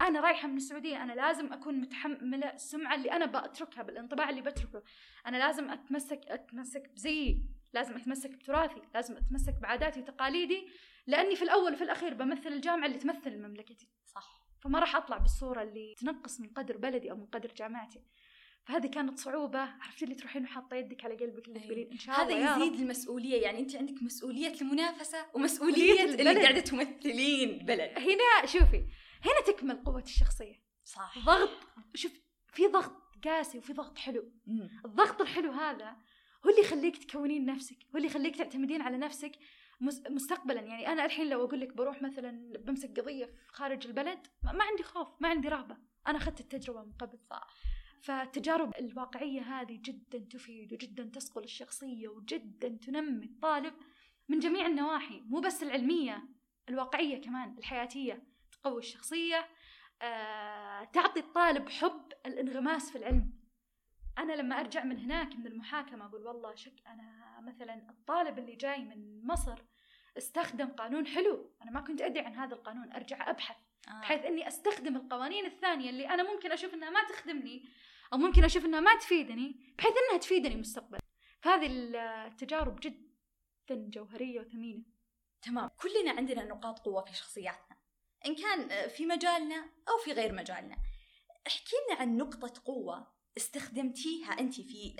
أنا 0.00 0.20
رايحة 0.20 0.48
من 0.48 0.56
السعودية 0.56 1.02
أنا 1.02 1.12
لازم 1.12 1.52
أكون 1.52 1.80
متحملة 1.80 2.52
السمعة 2.54 2.94
اللي 2.94 3.12
أنا 3.12 3.26
بتركها 3.26 3.82
بالانطباع 3.82 4.30
اللي 4.30 4.40
بتركه. 4.40 4.82
أنا 5.26 5.36
لازم 5.36 5.70
أتمسك 5.70 6.20
أتمسك 6.26 6.90
بزيي 6.94 7.42
لازم 7.72 7.96
أتمسك 7.96 8.30
بتراثي 8.30 8.82
لازم 8.94 9.16
أتمسك 9.16 9.54
بعاداتي 9.62 10.00
وتقاليدي 10.00 10.68
لأني 11.06 11.36
في 11.36 11.42
الأول 11.42 11.72
وفي 11.72 11.84
الأخير 11.84 12.14
بمثل 12.14 12.52
الجامعة 12.52 12.86
اللي 12.86 12.98
تمثل 12.98 13.38
مملكتي 13.38 13.88
صح. 14.04 14.44
فما 14.60 14.78
راح 14.78 14.96
أطلع 14.96 15.18
بالصورة 15.18 15.62
اللي 15.62 15.94
تنقص 15.98 16.40
من 16.40 16.48
قدر 16.48 16.76
بلدي 16.76 17.10
أو 17.10 17.16
من 17.16 17.26
قدر 17.26 17.52
جامعتي. 17.56 18.00
فهذه 18.64 18.86
كانت 18.86 19.18
صعوبة. 19.18 19.58
عرفتي 19.58 20.04
اللي 20.04 20.14
تروحين 20.14 20.44
وحاطة 20.44 20.76
يدك 20.76 21.04
على 21.04 21.14
قلبك 21.14 21.48
اللي 21.48 21.60
أي. 21.60 21.64
تقولين 21.64 21.90
إن 21.92 21.98
شاء 21.98 22.22
الله 22.22 22.54
هذا 22.54 22.64
يزيد. 22.64 22.80
المسؤولية. 22.80 23.42
يعني 23.42 23.58
أنت 23.58 23.76
عندك 23.76 24.02
مسؤولية 24.02 24.60
المنافسة 24.62 25.18
مسؤولية 25.18 25.34
ومسؤولية 25.34 26.04
اللي. 26.04 26.42
قاعدة 26.42 26.60
تمثلين 26.60 27.58
بلد. 27.58 27.98
هنا 27.98 28.46
شوفي 28.46 28.84
هنا 29.24 29.40
تكمل 29.46 29.76
قوة 29.84 30.02
الشخصية. 30.02 30.62
صح. 30.84 31.18
ضغط 31.26 31.50
شوف 31.94 32.12
في 32.52 32.66
ضغط 32.66 32.92
قاسي 33.24 33.58
وفي 33.58 33.72
ضغط 33.72 33.98
حلو. 33.98 34.32
الضغط 34.84 35.20
الحلو 35.20 35.50
هذا 35.52 35.90
هو 36.46 36.50
اللي 36.50 36.60
يخليك 36.60 36.96
تكونين 37.04 37.46
نفسك 37.46 37.76
هو 37.92 37.96
اللي 37.96 38.06
يخليك 38.08 38.36
تعتمدين 38.36 38.82
على 38.82 38.96
نفسك 38.96 39.32
مس- 39.80 40.02
مستقبلا. 40.10 40.60
يعني 40.60 40.88
أنا 40.88 41.04
الحين 41.04 41.28
لو 41.28 41.44
أقول 41.44 41.60
لك 41.60 41.72
بروح 41.74 42.02
مثلا 42.02 42.52
بمسك 42.58 43.00
قضية 43.00 43.24
في 43.26 43.52
خارج 43.52 43.86
البلد 43.86 44.26
ما 44.42 44.52
ما 44.52 44.64
عندي 44.64 44.82
خوف 44.82 45.08
ما 45.20 45.28
عندي 45.28 45.48
رهبه 45.48 45.76
أنا 46.06 46.18
أخذت 46.18 46.40
التجربة 46.40 46.82
من 46.82 46.92
قبل. 46.92 47.18
صح. 47.30 47.54
فالتجارب 48.02 48.74
الواقعية 48.78 49.40
هذه 49.40 49.78
جدا 49.84 50.18
تفيد 50.18 50.72
وجدا 50.72 51.04
تصقل 51.04 51.44
الشخصية 51.44 52.08
وجدا 52.08 52.68
تنمي 52.86 53.24
الطالب 53.26 53.74
من 54.28 54.38
جميع 54.38 54.66
النواحي 54.66 55.20
مو 55.20 55.40
بس 55.40 55.62
العلمية 55.62 56.28
الواقعية 56.68 57.20
كمان 57.20 57.58
الحياتية. 57.58 58.33
تقوي 58.64 58.78
الشخصية 58.78 59.48
آه، 60.02 60.84
تعطي 60.84 61.20
الطالب 61.20 61.68
حب 61.68 62.12
الانغماس 62.26 62.90
في 62.90 62.98
العلم. 62.98 63.32
أنا 64.18 64.32
لما 64.32 64.60
أرجع 64.60 64.84
من 64.84 64.98
هناك 64.98 65.36
من 65.36 65.46
المحاكمة 65.46 66.06
أقول 66.06 66.26
والله 66.26 66.54
شك 66.54 66.82
أنا 66.86 67.40
مثلا 67.40 67.90
الطالب 67.90 68.38
اللي 68.38 68.56
جاي 68.56 68.84
من 68.84 69.26
مصر 69.26 69.62
استخدم 70.18 70.68
قانون 70.68 71.06
حلو 71.06 71.50
أنا 71.62 71.70
ما 71.70 71.80
كنت 71.80 72.02
أدري 72.02 72.20
عن 72.20 72.34
هذا 72.34 72.54
القانون 72.54 72.92
أرجع 72.92 73.30
أبحث 73.30 73.56
آه. 73.88 74.00
بحيث 74.00 74.24
إني 74.24 74.48
أستخدم 74.48 74.96
القوانين 74.96 75.46
الثانية 75.46 75.90
اللي 75.90 76.08
أنا 76.08 76.32
ممكن 76.32 76.52
أشوف 76.52 76.74
إنها 76.74 76.90
ما 76.90 77.04
تخدمني 77.08 77.68
أو 78.12 78.18
ممكن 78.18 78.44
أشوف 78.44 78.64
إنها 78.64 78.80
ما 78.80 78.96
تفيدني 78.96 79.74
بحيث 79.78 79.92
إنها 79.96 80.20
تفيدني 80.20 80.56
مستقبلا. 80.56 81.00
فهذه 81.40 81.66
التجارب 82.26 82.80
جدا 82.80 83.90
جوهرية 83.90 84.40
وثمينة. 84.40 84.82
تمام. 85.42 85.68
كلنا 85.68 86.10
عندنا 86.10 86.44
نقاط 86.44 86.78
قوة 86.78 87.04
في 87.04 87.16
شخصياتنا. 87.16 87.73
إن 88.26 88.34
كان 88.34 88.88
في 88.88 89.06
مجالنا 89.06 89.56
أو 89.88 89.98
في 90.04 90.12
غير 90.12 90.32
مجالنا. 90.32 90.76
احكي 91.46 91.76
لنا 91.88 92.00
عن 92.00 92.16
نقطة 92.16 92.62
قوة 92.64 93.14
استخدمتيها 93.36 94.32
أنت 94.40 94.54
في 94.54 94.96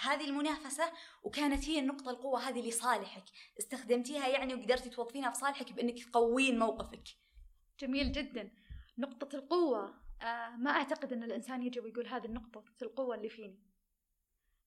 هذه 0.00 0.24
المنافسة 0.24 0.92
وكانت 1.22 1.68
هي 1.68 1.78
النقطة 1.78 2.10
القوة 2.10 2.48
هذه 2.48 2.68
لصالحك 2.68 3.24
استخدمتيها 3.58 4.28
يعني 4.28 4.54
وقدرتي 4.54 4.90
توظفينها 4.90 5.30
في 5.30 5.38
صالحك 5.38 5.72
بأنك 5.72 6.04
تقوين 6.04 6.58
موقفك. 6.58 7.04
جميل 7.80 8.12
جدا. 8.12 8.50
نقطة 8.98 9.36
القوة 9.36 10.00
آه 10.22 10.48
ما 10.50 10.70
أعتقد 10.70 11.12
أن 11.12 11.22
الإنسان 11.22 11.62
يجي 11.62 11.80
ويقول 11.80 12.06
هذه 12.06 12.24
النقطة 12.24 12.64
القوة 12.82 13.14
اللي 13.14 13.28
فيني. 13.28 13.62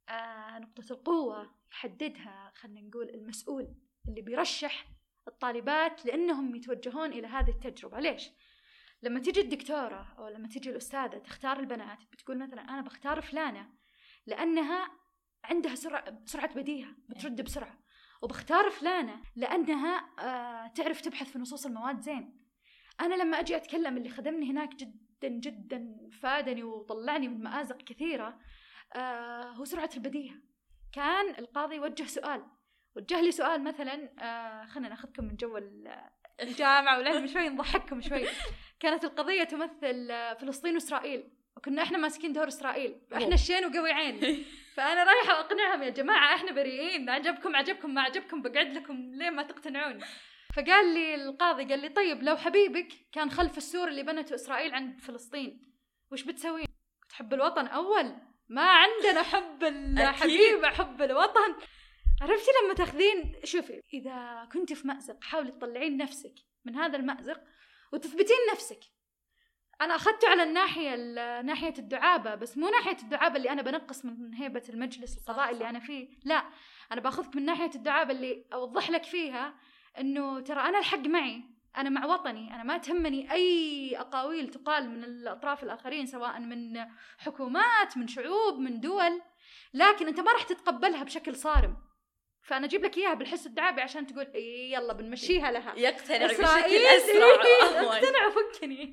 آه 0.09 0.59
نقطة 0.59 0.93
القوة 0.93 1.55
يحددها 1.71 2.53
خلينا 2.55 2.81
نقول 2.81 3.09
المسؤول 3.09 3.75
اللي 4.07 4.21
بيرشح 4.21 4.87
الطالبات 5.27 6.05
لأنهم 6.05 6.55
يتوجهون 6.55 7.13
إلى 7.13 7.27
هذه 7.27 7.49
التجربة. 7.49 7.99
ليش؟ 7.99 8.31
لما 9.03 9.19
تجي 9.19 9.41
الدكتورة 9.41 10.15
أو 10.17 10.27
لما 10.27 10.47
تجي 10.47 10.69
الأستاذة 10.69 11.17
تختار 11.17 11.59
البنات 11.59 11.97
بتقول 12.11 12.37
مثلا 12.37 12.61
أنا 12.61 12.81
بختار 12.81 13.21
فلانة 13.21 13.69
لأنها 14.25 14.91
عندها 15.43 15.75
سرعة 15.75 16.21
سرعة 16.25 16.53
بديهة 16.53 16.95
بترد 17.09 17.41
بسرعة. 17.41 17.79
وبختار 18.21 18.69
فلانة 18.69 19.21
لأنها 19.35 20.09
آه 20.19 20.67
تعرف 20.67 21.01
تبحث 21.01 21.31
في 21.31 21.39
نصوص 21.39 21.65
المواد 21.65 21.99
زين. 21.99 22.39
أنا 23.01 23.15
لما 23.15 23.39
أجي 23.39 23.55
أتكلم 23.55 23.97
اللي 23.97 24.09
خدمني 24.09 24.51
هناك 24.51 24.75
جدا 24.75 25.27
جدا 25.27 26.09
فادني 26.21 26.63
وطلعني 26.63 27.27
من 27.27 27.43
مآزق 27.43 27.77
كثيرة 27.77 28.39
آه 28.95 29.51
هو 29.51 29.65
سرعة 29.65 29.89
البديهة. 29.95 30.35
كان 30.91 31.29
القاضي 31.39 31.79
وجه 31.79 32.03
سؤال 32.03 32.45
وجه 32.95 33.21
لي 33.21 33.31
سؤال 33.31 33.63
مثلا 33.63 34.09
آه 34.19 34.65
خلينا 34.65 34.89
ناخذكم 34.89 35.25
من 35.25 35.35
جو 35.35 35.59
الجامعة 36.41 36.97
ولازم 36.97 37.27
شوي 37.27 37.49
نضحككم 37.49 38.01
شوي. 38.01 38.25
كانت 38.79 39.03
القضية 39.03 39.43
تمثل 39.43 40.07
فلسطين 40.39 40.73
وإسرائيل. 40.73 41.29
وكنا 41.57 41.83
إحنا 41.83 41.97
ماسكين 41.97 42.33
دور 42.33 42.47
إسرائيل. 42.47 43.01
إحنا 43.13 43.33
الشين 43.33 43.65
وقوي 43.65 43.91
عين 43.91 44.19
فأنا 44.75 45.03
رايحة 45.03 45.39
أقنعهم 45.39 45.83
يا 45.83 45.89
جماعة 45.89 46.35
إحنا 46.35 46.51
بريئين. 46.51 47.09
عجبكم 47.09 47.55
عجبكم 47.55 47.93
ما 47.93 48.01
عجبكم 48.01 48.41
بقعد 48.41 48.73
لكم 48.73 49.11
لين 49.13 49.33
ما 49.33 49.43
تقتنعون؟ 49.43 49.99
فقال 50.55 50.93
لي 50.93 51.15
القاضي 51.15 51.63
قال 51.63 51.79
لي 51.79 51.89
طيب 51.89 52.23
لو 52.23 52.37
حبيبك 52.37 52.87
كان 53.11 53.31
خلف 53.31 53.57
السور 53.57 53.87
اللي 53.87 54.03
بنته 54.03 54.35
إسرائيل 54.35 54.73
عند 54.73 54.99
فلسطين 54.99 55.73
وش 56.11 56.23
بتسوين؟ 56.23 56.67
تحب 57.09 57.33
الوطن 57.33 57.67
أول؟ 57.67 58.15
ما 58.49 58.69
عندنا 58.69 59.23
حب 59.23 59.63
الحبيب 59.63 60.65
حب 60.65 61.01
الوطن. 61.01 61.55
عرفتي 62.23 62.51
لما 62.63 62.73
تاخذين 62.73 63.35
شوفي 63.43 63.81
إذا 63.93 64.47
كنت 64.53 64.73
في 64.73 64.87
مأزق 64.87 65.23
حاولي 65.23 65.51
تطلعين 65.51 65.97
نفسك 65.97 66.33
من 66.65 66.75
هذا 66.75 66.97
المأزق 66.97 67.41
وتثبتين 67.93 68.37
نفسك. 68.51 68.79
أنا 69.81 69.95
أخذته 69.95 70.29
على 70.29 70.43
الناحية 70.43 70.95
ناحية 71.41 71.73
الدعابة 71.79 72.35
بس 72.35 72.57
مو 72.57 72.69
ناحية 72.69 72.97
الدعابة 73.03 73.35
اللي 73.37 73.49
أنا 73.49 73.61
بنقص 73.61 74.05
من 74.05 74.33
هيبة 74.33 74.63
المجلس 74.69 75.17
القضائي 75.17 75.51
اللي 75.51 75.69
أنا 75.69 75.79
فيه. 75.79 76.07
لا 76.23 76.43
أنا 76.91 77.01
بأخذك 77.01 77.35
من 77.35 77.45
ناحية 77.45 77.71
الدعابة 77.75 78.11
اللي 78.11 78.45
أوضح 78.53 78.89
لك 78.89 79.03
فيها 79.03 79.53
إنه 79.99 80.39
ترى 80.39 80.59
أنا 80.59 80.79
الحق 80.79 81.07
معي. 81.07 81.43
أنا 81.77 81.89
مع 81.89 82.05
وطني. 82.05 82.55
أنا 82.55 82.63
ما 82.63 82.77
تهمني 82.77 83.31
أي 83.31 83.97
أقاويل 83.99 84.47
تقال 84.51 84.89
من 84.89 85.03
الأطراف 85.03 85.63
الآخرين 85.63 86.05
سواء 86.05 86.39
من 86.39 86.85
حكومات 87.17 87.97
من 87.97 88.07
شعوب 88.07 88.59
من 88.59 88.79
دول. 88.79 89.21
لكن 89.73 90.07
أنت 90.07 90.19
ما 90.19 90.31
راح 90.31 90.43
تتقبلها 90.43 91.03
بشكل 91.03 91.35
صارم. 91.35 91.77
فأنا 92.43 92.65
أجيب 92.65 92.83
لك 92.85 92.97
إياها 92.97 93.13
بالحس 93.13 93.45
الدعابي 93.47 93.81
عشان 93.81 94.07
تقول 94.07 94.25
إيه 94.35 94.73
يلا 94.73 94.93
بنمشيها 94.93 95.51
لها. 95.51 95.75
يقتنع 95.75 96.25
بشكل 96.27 96.41
أسرع. 96.41 97.43
يقتنع 97.83 98.29
فكني 98.29 98.91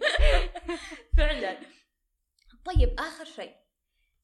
فعلا. 1.17 1.59
طيب 2.65 2.95
آخر 2.99 3.25
شيء. 3.25 3.55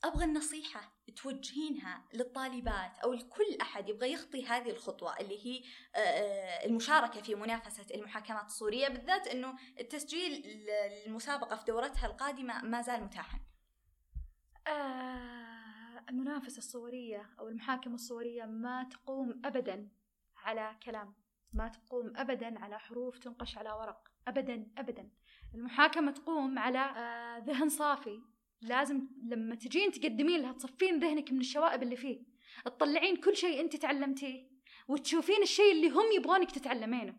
أبغى 0.05 0.25
النصيحة 0.25 0.97
توجهينها 1.17 2.05
للطالبات 2.15 2.99
أو 3.05 3.13
لكل 3.13 3.57
أحد 3.61 3.89
يبغى 3.89 4.13
يخطي 4.13 4.47
هذه 4.47 4.71
الخطوة 4.71 5.21
اللي 5.21 5.47
هي 5.47 5.63
المشاركة 6.67 7.23
في 7.23 7.35
منافسة 7.35 7.87
المحاكمات 7.95 8.45
الصوريه 8.47 8.89
بالذات 8.89 9.27
إنه 9.27 9.55
التسجيل 9.81 10.43
المسابقة 11.07 11.57
في 11.57 11.65
دورتها 11.65 12.07
القادمة 12.07 12.65
ما 12.65 12.83
زال 12.83 13.05
متاحا. 13.05 13.39
آه 14.67 15.56
المنافسة 16.09 16.59
الصورية 16.59 17.31
أو 17.39 17.49
المحاكمة 17.49 17.95
الصورية 17.95 18.45
ما 18.45 18.85
تقوم 18.85 19.41
أبدا 19.45 19.89
على 20.37 20.77
كلام 20.83 21.15
ما 21.53 21.69
تقوم 21.69 22.17
أبدا 22.17 22.59
على 22.59 22.79
حروف 22.79 23.19
تنقش 23.19 23.59
على 23.59 23.73
ورق 23.73 24.09
أبدا 24.29 24.67
أبدا. 24.79 25.11
المحاكمة 25.55 26.13
تقوم 26.13 26.59
على 26.59 26.79
آه 26.79 27.39
ذهن 27.39 27.69
صافي. 27.69 28.21
لازم 28.61 29.09
لما 29.23 29.55
تجين 29.55 29.91
تقدمين 29.91 30.41
لها 30.41 30.53
تصفين 30.53 30.99
ذهنك 30.99 31.33
من 31.33 31.41
الشوائب 31.41 31.83
اللي 31.83 31.97
فيه. 31.97 32.23
تطلعين 32.65 33.17
كل 33.17 33.37
شيء 33.37 33.61
أنت 33.61 33.77
تعلمتيه 33.77 34.51
وتشوفين 34.89 35.43
الشيء 35.43 35.73
اللي 35.73 35.91
هم 35.91 36.13
يبغونك 36.17 36.51
تتعلمينه. 36.51 37.17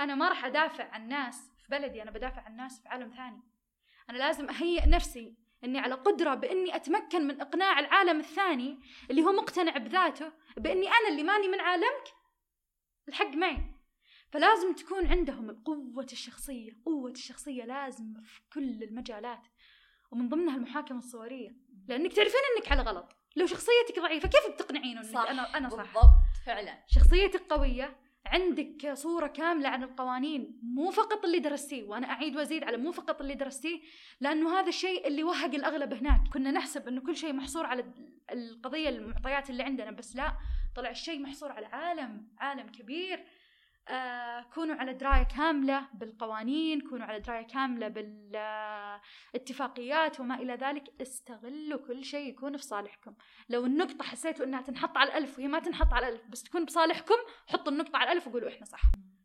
أنا 0.00 0.14
ما 0.14 0.28
راح 0.28 0.44
أدافع 0.44 0.84
عن 0.84 1.08
ناس 1.08 1.50
في 1.58 1.68
بلدي 1.70 2.02
أنا 2.02 2.10
بدافع 2.10 2.42
عن 2.42 2.56
ناس 2.56 2.80
في 2.80 2.88
عالم 2.88 3.10
ثاني. 3.10 3.42
أنا 4.10 4.18
لازم 4.18 4.50
أهيئ 4.50 4.88
نفسي 4.88 5.36
إني 5.64 5.78
على 5.78 5.94
قدرة 5.94 6.34
بإني 6.34 6.76
أتمكن 6.76 7.26
من 7.26 7.40
إقناع 7.40 7.78
العالم 7.78 8.20
الثاني 8.20 8.80
اللي 9.10 9.22
هو 9.22 9.32
مقتنع 9.32 9.76
بذاته 9.76 10.32
بإني 10.56 10.88
أنا 10.88 11.08
اللي 11.08 11.22
ماني 11.22 11.48
من 11.48 11.60
عالمك؟ 11.60 12.04
الحق 13.08 13.34
معي. 13.34 13.74
فلازم 14.32 14.74
تكون 14.74 15.06
عندهم 15.06 15.62
قوة 15.64 16.06
الشخصية 16.12 16.70
قوة 16.86 17.10
الشخصية 17.10 17.64
لازم 17.64 18.14
في 18.24 18.40
كل 18.52 18.82
المجالات 18.82 19.42
ومن 20.10 20.28
ضمنها 20.28 20.56
المحاكمة 20.56 20.98
الصورية. 20.98 21.50
لأنك 21.88 22.12
تعرفين 22.12 22.40
أنك 22.56 22.72
على 22.72 22.82
غلط. 22.82 23.16
لو 23.36 23.46
شخصيتك 23.46 23.98
ضعيفة 23.98 24.28
كيف 24.28 24.54
بتقنعينه 24.54 25.00
أنك 25.00 25.10
صح. 25.10 25.30
أنا 25.30 25.56
أنا 25.56 25.68
صح 25.68 25.76
بالضبط 25.76 26.04
فعلا. 26.46 26.84
شخصيتك 26.86 27.42
قوية 27.52 27.96
عندك 28.32 28.92
صورة 28.94 29.26
كاملة 29.26 29.68
عن 29.68 29.82
القوانين 29.82 30.60
مو 30.62 30.90
فقط 30.90 31.24
اللي 31.24 31.38
درستيه 31.38 31.84
وأنا 31.84 32.10
أعيد 32.10 32.36
وأزيد 32.36 32.64
على 32.64 32.76
مو 32.76 32.92
فقط 32.92 33.20
اللي 33.20 33.34
درستيه 33.34 33.80
لأنه 34.20 34.60
هذا 34.60 34.68
الشيء 34.68 35.06
اللي 35.06 35.24
وهق 35.24 35.54
الأغلب 35.54 35.94
هناك. 35.94 36.20
كنا 36.32 36.50
نحسب 36.50 36.88
أنه 36.88 37.00
كل 37.00 37.16
شيء 37.16 37.32
محصور 37.32 37.66
على 37.66 37.84
القضية 38.32 38.88
المعطيات 38.88 39.50
اللي 39.50 39.62
عندنا 39.62 39.90
بس 39.90 40.16
لا 40.16 40.32
طلع 40.76 40.90
الشيء 40.90 41.20
محصور 41.20 41.52
على 41.52 41.66
عالم 41.66 42.28
عالم 42.38 42.68
كبير. 42.68 43.24
آه 43.88 44.40
كونوا 44.54 44.76
على 44.76 44.92
دراية 44.92 45.22
كاملة 45.22 45.88
بالقوانين 45.94 46.80
كونوا 46.80 47.06
على 47.06 47.20
دراية 47.20 47.46
كاملة 47.46 47.88
بالاتفاقيات 49.32 50.20
وما 50.20 50.34
إلى 50.34 50.54
ذلك 50.54 50.92
استغلوا 51.02 51.86
كل 51.86 52.04
شيء 52.04 52.28
يكون 52.28 52.56
في 52.56 52.62
صالحكم. 52.62 53.14
لو 53.48 53.66
النقطة 53.66 54.04
حسيتوا 54.04 54.44
أنها 54.46 54.62
تنحط 54.62 54.96
على 54.96 55.10
الألف 55.10 55.38
وهي 55.38 55.48
ما 55.48 55.58
تنحط 55.58 55.92
على 55.92 56.08
الألف 56.08 56.26
بس 56.28 56.42
تكون 56.42 56.64
بصالحكم 56.64 57.16
حطوا 57.46 57.72
النقطة 57.72 57.96
على 57.96 58.12
الألف 58.12 58.26
وقولوا 58.28 58.48
إحنا 58.48 58.66
صح. 58.66 58.82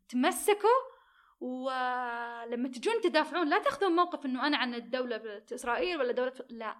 تمسكوا 0.08 0.94
ولما 1.40 2.68
تجون 2.68 3.00
تدافعون 3.00 3.48
لا 3.48 3.58
تاخذون 3.58 3.92
موقف 3.96 4.26
إنه 4.26 4.46
أنا 4.46 4.56
عن 4.56 4.74
الدولة 4.74 5.42
إسرائيل 5.54 5.98
ولا 5.98 6.12
دولة 6.12 6.32
لا. 6.50 6.76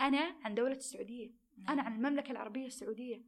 أنا 0.00 0.34
عن 0.44 0.54
دولة 0.54 0.76
السعودية. 0.76 1.30
أنا 1.68 1.82
عن 1.82 1.94
المملكة 1.94 2.30
العربية 2.30 2.66
السعودية. 2.66 3.22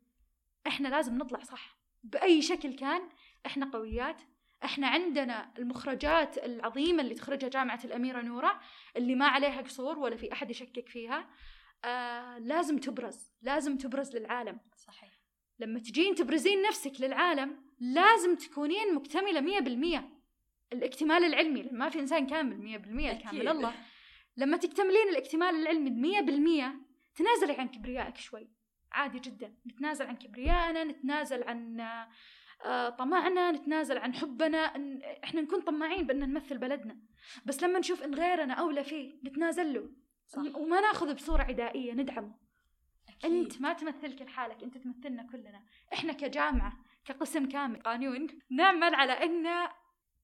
إحنا 0.67 0.89
لازم 0.89 1.19
نطلع 1.19 1.39
صح. 1.43 1.79
بأي 2.03 2.43
شكل 2.43 2.75
كان 2.75 3.09
إحنا 3.49 3.71
قويات. 3.71 4.23
إحنا 4.65 4.89
عندنا 4.89 5.53
المخرجات 5.59 6.39
العظيمة 6.39 7.03
اللي 7.03 7.15
تخرجها 7.15 7.49
جامعة 7.49 7.81
الأميرة 7.85 8.21
نوره 8.21 8.61
اللي 8.97 9.15
ما 9.15 9.27
عليها 9.27 9.61
قصور 9.61 9.99
ولا 9.99 10.17
في 10.17 10.33
أحد 10.33 10.51
يشكك 10.51 10.89
فيها. 10.89 11.29
آه 11.85 12.39
لازم 12.39 12.79
تبرز 12.79 13.33
لازم 13.43 13.77
تبرز 13.77 14.17
للعالم. 14.17 14.61
صحيح. 14.77 15.11
لما 15.59 15.79
تجين 15.79 16.15
تبرزين 16.15 16.63
نفسك 16.63 17.01
للعالم 17.01 17.65
لازم 17.81 18.37
تكونين 18.37 18.95
مكتملة 18.95 19.41
مية 19.41 19.61
بالمية. 19.61 20.09
الاكتمال 20.73 21.25
العلمي 21.25 21.63
لأن 21.63 21.79
ما 21.79 21.89
في 21.89 22.01
إنسان 22.01 22.27
كامل 22.27 22.59
مية 22.59 22.77
بالمية 22.77 23.13
الكامل 23.13 23.49
الله. 23.49 23.75
لما 24.37 24.57
تكتملين 24.57 25.09
الاكتمال 25.09 25.55
العلمي 25.55 25.91
مية 25.91 26.21
بالمية 26.21 26.81
تنازلي 27.15 27.53
عن 27.53 27.69
كبريائك 27.69 28.17
شوي. 28.17 28.51
عادي 28.93 29.19
جدا. 29.19 29.55
نتنازل 29.67 30.07
عن 30.07 30.17
كبريائنا 30.17 30.85
نتنازل 30.85 31.43
عن 31.43 31.81
طمعنا 32.99 33.51
نتنازل 33.51 33.99
عن 33.99 34.15
حبنا 34.15 34.59
إن 34.59 35.03
إحنا 35.25 35.41
نكون 35.41 35.61
طماعين 35.61 36.07
بان 36.07 36.19
نمثل 36.19 36.59
بلدنا. 36.59 36.99
بس 37.47 37.63
لما 37.63 37.79
نشوف 37.79 38.03
إن 38.03 38.15
غيرنا 38.15 38.55
أولى 38.55 38.85
فيه 38.85 39.21
نتنازل 39.25 39.75
له. 39.75 39.91
صح. 40.27 40.57
وما 40.57 40.81
ناخذ 40.81 41.15
بصورة 41.15 41.43
عدائية 41.43 41.93
ندعمه. 41.93 42.35
أكيد. 43.09 43.33
أنت 43.33 43.61
ما 43.61 43.73
تمثلك 43.73 44.23
لحالك 44.23 44.63
أنت 44.63 44.79
تمثلنا 44.79 45.23
كلنا. 45.23 45.65
إحنا 45.93 46.13
كجامعة 46.13 46.73
كقسم 47.05 47.49
كامل. 47.49 47.83
قانون 47.83 48.27
نعمل 48.51 48.95
على 48.95 49.13
إن 49.13 49.69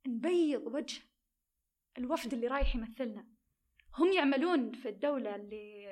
نبيض 0.06 0.66
وجه 0.66 1.02
الوفد 1.98 2.32
اللي 2.32 2.46
رايح 2.46 2.76
يمثلنا. 2.76 3.26
هم 3.98 4.12
يعملون 4.12 4.72
في 4.72 4.88
الدولة 4.88 5.36
اللي 5.36 5.86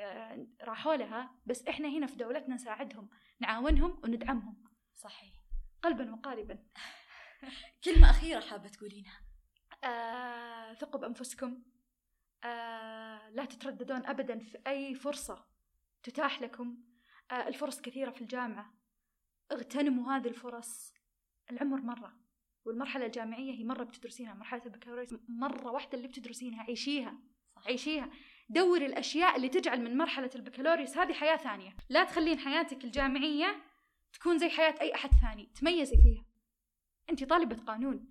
راحوا 0.63 0.97
لها 0.97 1.35
بس 1.47 1.67
إحنا 1.67 1.89
هنا 1.89 2.07
في 2.07 2.17
دولتنا 2.17 2.55
نساعدهم 2.55 3.09
نعاونهم 3.41 4.01
وندعمهم. 4.05 4.65
صحيح. 4.95 5.42
قلبا 5.83 6.13
وقالبا. 6.13 6.59
كلمة 7.85 8.11
أخيرة 8.11 8.41
حابة 8.41 8.69
تقولينها. 8.69 9.21
آه، 9.85 10.75
ثقوا 10.75 11.01
بأنفسكم. 11.01 11.63
آه، 12.45 13.29
لا 13.31 13.45
تترددون 13.45 14.07
أبدا 14.07 14.39
في 14.39 14.59
أي 14.67 14.95
فرصة 14.95 15.45
تتاح 16.03 16.43
لكم. 16.43 16.79
آه، 17.31 17.49
الفرص 17.49 17.81
كثيرة 17.81 18.11
في 18.11 18.21
الجامعة. 18.21 18.75
اغتنموا 19.53 20.13
هذه 20.13 20.29
الفرص 20.29 20.95
العمر 21.51 21.81
مرة 21.81 22.17
والمرحلة 22.65 23.07
الجامعية 23.07 23.53
هي 23.53 23.65
مرة 23.65 23.85
بتدرسينها 23.85 24.35
مرحلة 24.35 24.63
البكالوريوس 24.67 25.15
مرة 25.29 25.71
واحدة 25.71 25.99
اللي 25.99 26.09
بتدرسينها. 26.09 26.63
عيشيها. 26.63 27.19
عيشيها. 27.67 28.11
دوري 28.49 28.87
الأشياء 28.87 29.37
اللي 29.37 29.49
تجعل 29.49 29.81
من 29.81 29.97
مرحلة 29.97 30.31
البكالوريوس 30.35 30.99
هذه 30.99 31.13
حياة 31.13 31.37
ثانية. 31.37 31.77
لا 31.89 32.05
تخلين 32.05 32.39
حياتك 32.39 32.85
الجامعية 32.85 33.72
تكون 34.13 34.39
زي 34.39 34.49
حياة 34.49 34.75
أي 34.81 34.95
أحد 34.95 35.11
ثاني 35.11 35.51
تميزي 35.61 35.97
فيها. 35.97 36.25
أنت 37.11 37.25
طالبة 37.25 37.57
قانون 37.57 38.09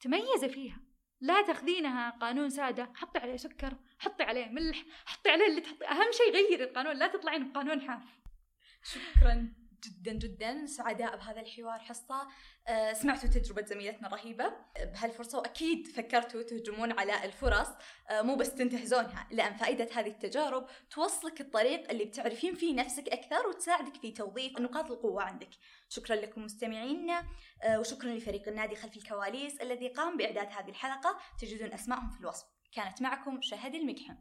تميزي 0.00 0.48
فيها. 0.48 0.80
لا 1.20 1.42
تاخذينها 1.42 2.10
قانون 2.10 2.50
سادة 2.50 2.92
حطي 2.94 3.18
عليه 3.18 3.36
سكر 3.36 3.76
حطي 3.98 4.24
عليه 4.24 4.46
ملح 4.46 4.84
حطي 5.06 5.30
عليه 5.30 5.46
اللي 5.46 5.60
تحطي. 5.60 5.86
أهم 5.86 6.12
شيء 6.12 6.32
غيري 6.32 6.64
القانون 6.64 6.96
لا 6.96 7.06
تطلعين 7.06 7.52
بقانون 7.52 7.80
حاف. 7.80 8.02
شكرا. 8.82 9.52
جدا 9.84 10.12
جدا 10.12 10.66
سعداء 10.66 11.16
بهذا 11.16 11.40
الحوار 11.40 11.78
حصة. 11.78 12.28
أه 12.68 12.92
سمعتوا 12.92 13.28
تجربة 13.28 13.64
زميلتنا 13.64 14.08
الرهيبة 14.08 14.52
بهالفرصة 14.76 15.38
وأكيد 15.38 15.86
فكرتوا 15.86 16.42
تهجمون 16.42 16.92
على 16.98 17.24
الفرص. 17.24 17.68
أه 18.10 18.22
مو 18.22 18.36
بس 18.36 18.54
تنتهزونها 18.54 19.28
لأن 19.30 19.56
فائدة 19.56 19.88
هذه 19.92 20.08
التجارب 20.08 20.66
توصلك 20.90 21.40
الطريق 21.40 21.90
اللي 21.90 22.04
بتعرفين 22.04 22.54
فيه 22.54 22.74
نفسك 22.74 23.08
أكثر 23.08 23.46
وتساعدك 23.46 23.96
في 23.96 24.12
توظيف 24.12 24.60
نقاط 24.60 24.90
القوة 24.90 25.22
عندك. 25.22 25.50
شكرا 25.88 26.16
لكم 26.16 26.44
مستمعينا. 26.44 27.24
وشكرا 27.76 28.10
لفريق 28.10 28.48
النادي 28.48 28.76
خلف 28.76 28.96
الكواليس 28.96 29.60
الذي 29.60 29.88
قام 29.88 30.16
بإعداد 30.16 30.46
هذه 30.46 30.68
الحلقة. 30.68 31.18
تجدون 31.40 31.72
أسمائهم 31.72 32.10
في 32.10 32.20
الوصف. 32.20 32.46
كانت 32.72 33.02
معكم 33.02 33.40
شهد 33.40 33.74
المكحم. 33.74 34.14